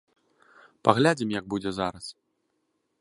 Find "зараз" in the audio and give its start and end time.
1.81-2.05